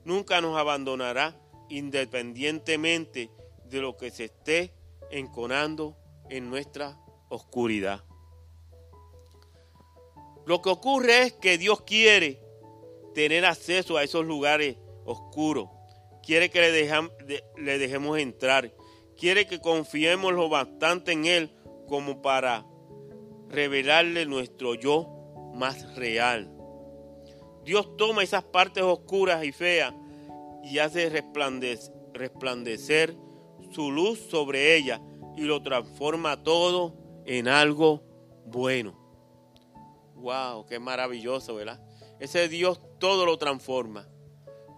[0.05, 3.31] nunca nos abandonará independientemente
[3.65, 4.75] de lo que se esté
[5.11, 5.97] enconando
[6.29, 8.05] en nuestra oscuridad.
[10.47, 12.41] Lo que ocurre es que Dios quiere
[13.15, 15.69] tener acceso a esos lugares oscuros.
[16.23, 18.73] Quiere que le, dejemos entrar.
[19.17, 21.53] Quiere que confiemos lo bastante en Él
[21.89, 22.67] como para
[23.49, 26.51] revelarle nuestro yo más real.
[27.65, 29.93] Dios toma esas partes oscuras y feas
[30.63, 33.17] y hace resplandecer,
[33.71, 35.01] su luz sobre ellas
[35.37, 38.03] y lo transforma todo en algo
[38.47, 38.99] bueno.
[40.17, 41.81] Wow, qué maravilloso, ¿verdad?
[42.19, 44.09] Ese Dios todo lo transforma.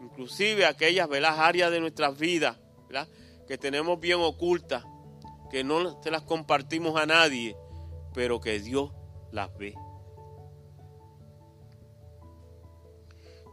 [0.03, 1.45] Inclusive aquellas ¿verdad?
[1.45, 2.59] áreas de nuestras vidas
[3.47, 4.85] que tenemos bien ocultas,
[5.51, 7.57] que no se las compartimos a nadie,
[8.15, 8.93] pero que Dios
[9.31, 9.75] las ve.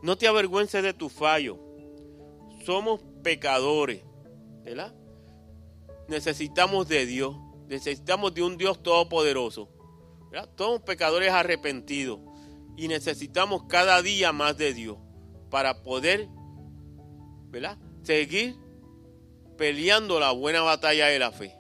[0.02, 1.60] No te avergüences de tu fallo.
[2.66, 4.04] Somos pecadores,
[4.64, 4.94] ¿verdad?
[6.08, 7.36] Necesitamos de Dios.
[7.68, 9.70] Necesitamos de un Dios todopoderoso.
[10.32, 10.50] ¿verdad?
[10.58, 12.20] Somos pecadores arrepentidos
[12.78, 14.98] y necesitamos cada día más de Dios.
[15.50, 16.30] para poder,
[17.50, 17.78] ¿verdad?
[18.04, 18.56] Seguir
[19.58, 21.56] peleando la buena batalla de la fe.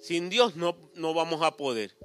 [0.00, 1.96] Sin Dios no, no vamos a poder.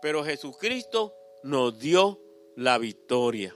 [0.00, 2.20] Pero Jesucristo nos dio
[2.56, 3.54] la victoria.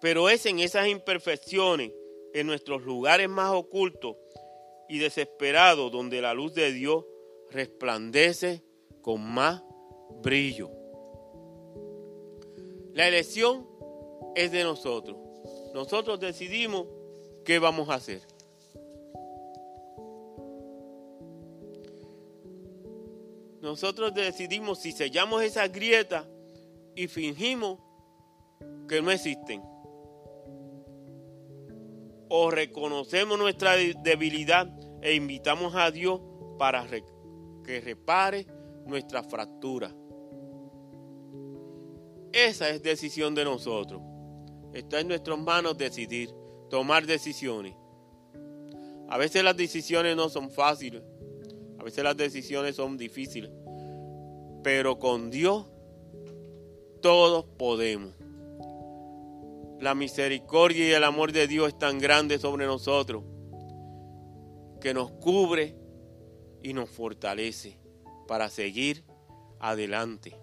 [0.00, 1.92] Pero es en esas imperfecciones,
[2.34, 4.16] en nuestros lugares más ocultos
[4.88, 7.04] y desesperados, donde la luz de Dios
[7.50, 8.64] resplandece
[9.00, 9.62] con más
[10.20, 10.70] brillo.
[12.92, 13.66] La elección
[14.34, 15.16] es de nosotros.
[15.74, 16.86] Nosotros decidimos
[17.44, 18.20] qué vamos a hacer.
[23.62, 26.28] Nosotros decidimos si sellamos esa grieta
[26.94, 27.78] y fingimos
[28.88, 29.62] que no existen.
[32.28, 34.68] O reconocemos nuestra debilidad
[35.00, 36.20] e invitamos a Dios
[36.58, 36.86] para
[37.64, 38.46] que repare
[38.84, 39.94] nuestra fractura.
[42.32, 44.00] Esa es decisión de nosotros.
[44.72, 46.30] Está en nuestras manos decidir,
[46.70, 47.74] tomar decisiones.
[49.08, 51.02] A veces las decisiones no son fáciles.
[51.78, 53.50] A veces las decisiones son difíciles.
[54.62, 55.66] Pero con Dios
[57.02, 58.14] todos podemos.
[59.80, 63.24] La misericordia y el amor de Dios es tan grande sobre nosotros
[64.80, 65.76] que nos cubre
[66.62, 67.78] y nos fortalece
[68.26, 69.04] para seguir
[69.58, 70.38] adelante.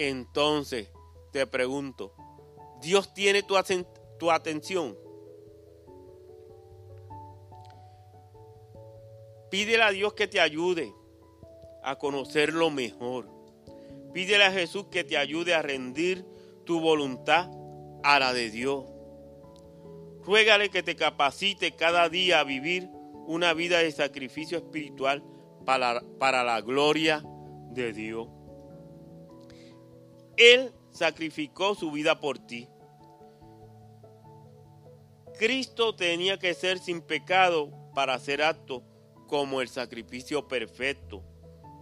[0.00, 0.92] Entonces
[1.32, 2.14] te pregunto,
[2.80, 3.56] ¿Dios tiene tu,
[4.16, 4.96] tu atención?
[9.50, 10.94] Pídele a Dios que te ayude
[11.82, 13.28] a conocerlo mejor.
[14.14, 16.24] Pídele a Jesús que te ayude a rendir
[16.64, 17.50] tu voluntad
[18.04, 18.84] a la de Dios.
[20.22, 22.88] Ruégale que te capacite cada día a vivir
[23.26, 25.24] una vida de sacrificio espiritual
[25.66, 27.24] para, para la gloria
[27.72, 28.37] de Dios.
[30.38, 32.68] Él sacrificó su vida por ti.
[35.36, 38.84] Cristo tenía que ser sin pecado para hacer acto
[39.26, 41.24] como el sacrificio perfecto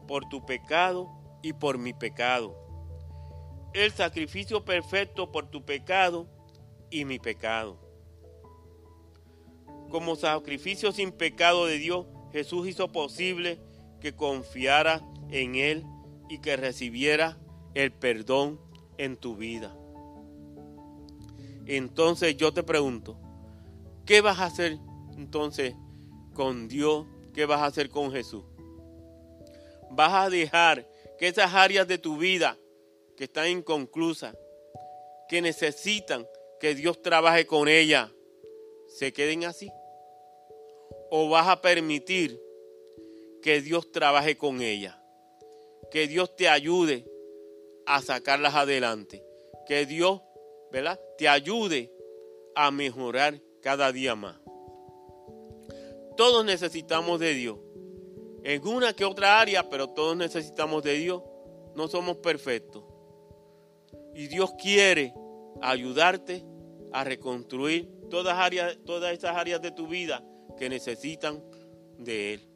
[0.09, 1.11] por tu pecado
[1.43, 2.57] y por mi pecado.
[3.75, 6.27] El sacrificio perfecto por tu pecado
[6.91, 7.79] y mi pecado.
[9.91, 13.61] Como sacrificio sin pecado de Dios, Jesús hizo posible
[14.01, 15.85] que confiara en Él
[16.31, 17.39] y que recibiera
[17.77, 18.59] el perdón
[18.97, 19.77] en tu vida.
[21.67, 23.19] Entonces yo te pregunto,
[24.07, 24.79] ¿qué vas a hacer
[25.15, 25.75] entonces
[26.33, 27.07] con Dios?
[27.35, 28.45] ¿Qué vas a hacer con Jesús?
[29.91, 32.57] ¿Vas a dejar que esas áreas de tu vida
[33.15, 34.35] que están inconclusas,
[35.29, 36.27] que necesitan
[36.59, 38.11] que Dios trabaje con ellas,
[38.89, 39.71] se queden así?
[41.11, 42.41] ¿O vas a permitir
[43.43, 44.97] que Dios trabaje con ellas?
[45.91, 47.16] Que Dios te ayude
[47.87, 49.25] a sacarlas adelante.
[49.67, 50.21] Que Dios,
[50.71, 51.01] ¿verdad?
[51.19, 51.93] Te ayude
[52.55, 54.37] a mejorar cada día más.
[56.17, 57.59] Todos necesitamos de Dios.
[58.43, 61.23] En una que otra área, pero todos necesitamos de Dios.
[61.75, 62.85] No somos perfectos.
[64.15, 65.13] Y Dios quiere
[65.61, 66.45] ayudarte
[66.93, 70.25] a reconstruir todas, áreas, todas esas áreas de tu vida
[70.57, 71.43] que necesitan
[71.99, 72.49] de Él.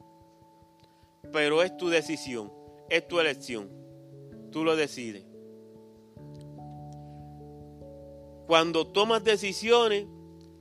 [1.31, 2.51] Pero es tu decisión,
[2.89, 3.80] es tu elección.
[4.51, 5.23] Tú lo decides.
[8.47, 10.07] Cuando tomas decisiones,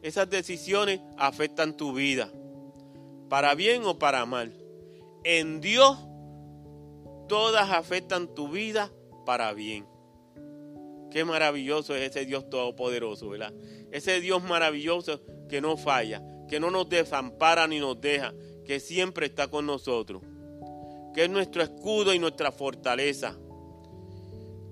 [0.03, 2.30] esas decisiones afectan tu vida,
[3.28, 4.53] para bien o para mal.
[5.24, 5.99] En Dios,
[7.28, 8.93] todas afectan tu vida
[9.26, 9.86] para bien.
[11.11, 13.53] Qué maravilloso es ese Dios todopoderoso, ¿verdad?
[13.91, 18.32] Ese Dios maravilloso que no falla, que no nos desampara ni nos deja,
[18.64, 20.22] que siempre está con nosotros,
[21.12, 23.36] que es nuestro escudo y nuestra fortaleza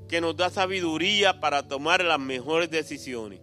[0.08, 3.40] que nos da sabiduría para tomar las mejores decisiones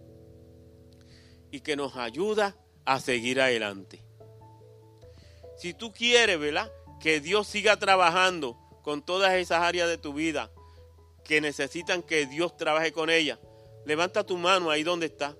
[1.50, 4.02] y que nos ayuda a seguir adelante.
[5.56, 6.70] Si tú quieres, ¿verdad?
[7.00, 10.50] Que Dios siga trabajando con todas esas áreas de tu vida
[11.24, 13.38] que necesitan que Dios trabaje con ellas,
[13.84, 15.36] levanta tu mano ahí donde está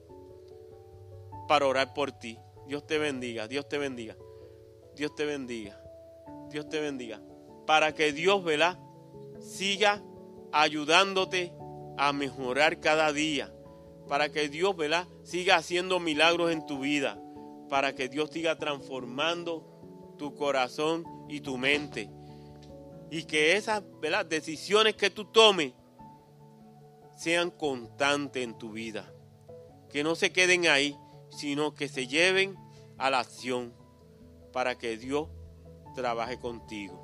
[1.48, 2.38] para orar por ti.
[2.66, 4.16] Dios te bendiga, Dios te bendiga,
[4.94, 5.80] Dios te bendiga,
[6.50, 7.20] Dios te bendiga.
[7.66, 8.78] Para que Dios, ¿verdad?
[9.40, 10.02] Siga
[10.52, 11.52] ayudándote
[11.98, 13.52] a mejorar cada día,
[14.08, 15.06] para que Dios, ¿verdad?
[15.24, 17.20] Siga haciendo milagros en tu vida,
[17.68, 22.10] para que Dios siga transformando tu corazón y tu mente.
[23.10, 24.26] Y que esas, ¿verdad?
[24.26, 25.72] Decisiones que tú tomes
[27.16, 29.12] sean constantes en tu vida.
[29.90, 30.96] Que no se queden ahí,
[31.30, 32.56] sino que se lleven
[32.98, 33.74] a la acción
[34.52, 35.28] para que Dios
[35.94, 37.02] trabaje contigo.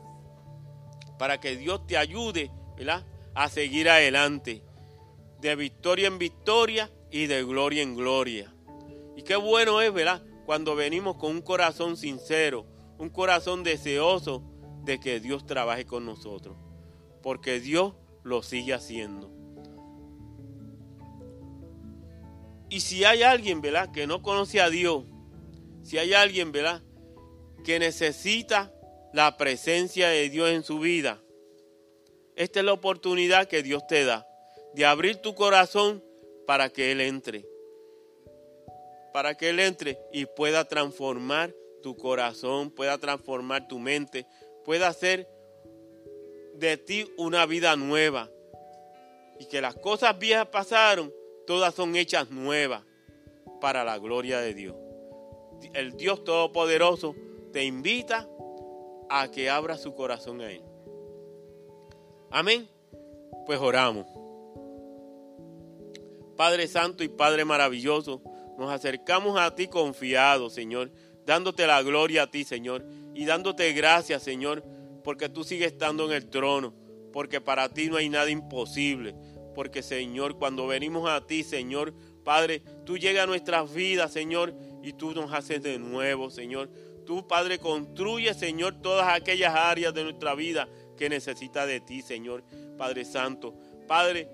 [1.19, 3.07] Para que Dios te ayude, ¿verdad?
[3.35, 4.63] A seguir adelante.
[5.41, 8.55] De victoria en victoria y de gloria en gloria.
[9.17, 10.23] Y qué bueno es, ¿verdad?
[10.47, 12.67] Cuando venimos con un corazón sincero,
[12.99, 14.43] un corazón deseoso
[14.85, 16.57] de que Dios trabaje con nosotros.
[17.23, 19.31] Porque Dios lo sigue haciendo.
[22.69, 23.93] Y si hay alguien, ¿verdad?
[23.93, 25.05] Que no conoce a Dios,
[25.83, 26.83] si hay alguien, ¿verdad?
[27.65, 28.73] Que necesita
[29.13, 31.22] la presencia de Dios en su vida,
[32.43, 34.27] esta es la oportunidad que Dios te da
[34.75, 36.03] de abrir tu corazón
[36.47, 37.47] para que Él entre.
[39.13, 44.27] Para que Él entre y pueda transformar tu corazón, pueda transformar tu mente,
[44.65, 45.29] pueda hacer
[46.55, 48.31] de ti una vida nueva.
[49.39, 51.13] Y que las cosas viejas pasaron,
[51.47, 52.85] todas son hechas nuevas
[53.61, 54.77] para la gloria de Dios.
[55.75, 57.15] El Dios Todopoderoso
[57.53, 58.29] te invita
[59.11, 60.72] a que abra su corazón a Él.
[62.33, 62.67] Amén.
[63.45, 64.07] Pues oramos.
[66.37, 68.23] Padre Santo y Padre maravilloso,
[68.59, 70.91] nos acercamos a ti confiados, Señor,
[71.27, 74.65] dándote la gloria a ti, Señor, y dándote gracias, Señor,
[75.05, 76.73] porque tú sigues estando en el trono,
[77.13, 79.15] porque para ti no hay nada imposible,
[79.55, 81.93] porque, Señor, cuando venimos a ti, Señor,
[82.25, 86.71] Padre, tú llegas a nuestras vidas, Señor, y tú nos haces de nuevo, Señor.
[87.05, 90.67] Tú, Padre, construye, Señor, todas aquellas áreas de nuestra vida
[90.97, 92.45] que necesita de ti, Señor,
[92.77, 93.55] Padre Santo.
[93.87, 94.29] Padre,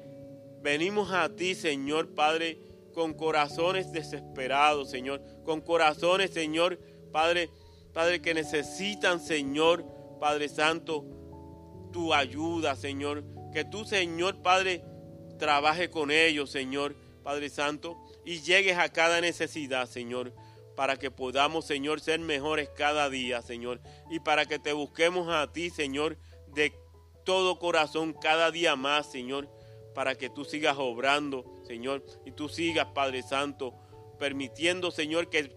[0.63, 2.59] venimos a ti, Señor, Padre,
[2.93, 6.79] con corazones desesperados, Señor, con corazones, Señor,
[7.13, 7.51] Padre,
[7.93, 9.85] Padre, que necesitan, Señor,
[10.21, 11.05] Padre Santo,
[11.93, 13.25] tu ayuda, Señor.
[13.53, 14.85] Que tú, Señor, Padre,
[15.39, 20.35] trabaje con ellos, Señor, Padre Santo, y llegues a cada necesidad, Señor,
[20.77, 23.81] para que podamos, Señor, ser mejores cada día, Señor,
[24.11, 26.19] y para que te busquemos a ti, Señor,
[26.55, 26.72] de
[27.28, 29.51] todo corazón cada día más, Señor,
[29.94, 33.74] para que tú sigas obrando, Señor, y tú sigas, Padre Santo,
[34.18, 35.53] permitiendo, Señor, que,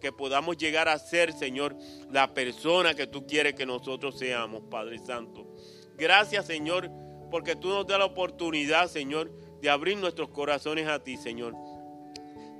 [0.00, 1.76] que podamos llegar a ser, Señor,
[2.10, 5.46] la persona que tú quieres que nosotros seamos, Padre Santo.
[5.96, 6.90] Gracias, Señor,
[7.30, 9.32] porque tú nos das la oportunidad, Señor,
[9.62, 11.54] de abrir nuestros corazones a ti, Señor.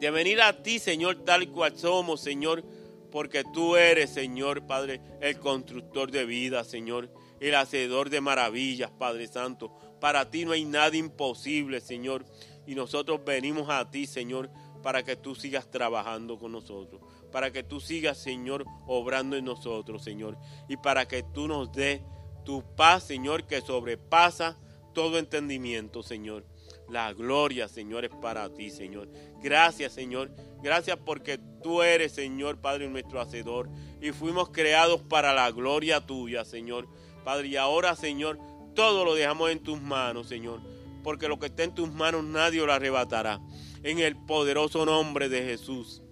[0.00, 2.64] De venir a ti, Señor, tal cual somos, Señor,
[3.10, 7.10] porque tú eres, Señor, Padre, el constructor de vida, Señor
[7.42, 9.72] el hacedor de maravillas, Padre Santo.
[10.00, 12.24] Para ti no hay nada imposible, Señor.
[12.66, 14.48] Y nosotros venimos a ti, Señor,
[14.82, 17.02] para que tú sigas trabajando con nosotros.
[17.32, 20.38] Para que tú sigas, Señor, obrando en nosotros, Señor.
[20.68, 22.00] Y para que tú nos des
[22.44, 24.56] tu paz, Señor, que sobrepasa
[24.94, 26.46] todo entendimiento, Señor.
[26.88, 29.08] La gloria, Señor, es para ti, Señor.
[29.42, 30.30] Gracias, Señor.
[30.62, 33.68] Gracias porque tú eres, Señor, Padre, nuestro Hacedor.
[34.00, 36.86] Y fuimos creados para la gloria tuya, Señor.
[37.24, 38.38] Padre, y ahora, Señor,
[38.74, 40.60] todo lo dejamos en tus manos, Señor,
[41.02, 43.40] porque lo que está en tus manos nadie lo arrebatará.
[43.82, 46.02] En el poderoso nombre de Jesús.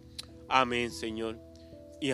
[0.48, 1.38] Amén, Señor.
[2.00, 2.12] Y.